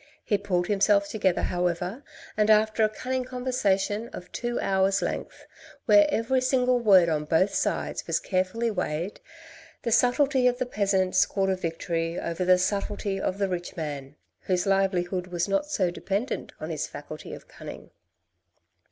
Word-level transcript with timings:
He 0.23 0.39
pulled 0.39 0.65
himself 0.65 1.07
together 1.09 1.43
however 1.43 2.03
and 2.35 2.49
after 2.49 2.83
a 2.83 2.89
cunning 2.89 3.23
conversation 3.23 4.07
of 4.13 4.31
two 4.31 4.59
hours' 4.59 5.03
length, 5.03 5.45
where 5.85 6.07
every 6.09 6.41
single 6.41 6.79
word 6.79 7.07
on 7.07 7.25
both 7.25 7.53
sides 7.53 8.07
was 8.07 8.19
carefully 8.19 8.71
weighed, 8.71 9.19
the 9.83 9.91
subtlety 9.91 10.47
of 10.47 10.57
the 10.57 10.65
peasant 10.65 11.15
scored 11.15 11.51
a 11.51 11.55
victory 11.55 12.19
over 12.19 12.43
the 12.43 12.57
subtlety 12.57 13.19
of 13.21 13.37
the 13.37 13.47
rich 13.47 13.77
man, 13.77 14.15
whose 14.39 14.65
livelihood 14.65 15.27
was 15.27 15.47
not 15.47 15.67
so 15.67 15.91
dependent 15.91 16.51
on 16.59 16.71
his 16.71 16.87
faculty 16.87 17.31
of 17.35 17.47
cunning. 17.47 17.91